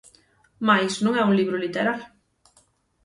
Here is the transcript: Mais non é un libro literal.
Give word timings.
Mais 0.67 0.93
non 1.03 1.13
é 1.21 1.23
un 1.29 1.33
libro 1.39 1.57
literal. 1.65 1.99